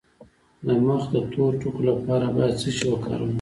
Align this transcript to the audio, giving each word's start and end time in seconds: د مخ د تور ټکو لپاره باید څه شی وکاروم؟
د 0.65 0.67
مخ 0.85 1.01
د 1.13 1.15
تور 1.33 1.51
ټکو 1.61 1.81
لپاره 1.89 2.25
باید 2.35 2.55
څه 2.61 2.69
شی 2.77 2.85
وکاروم؟ 2.89 3.29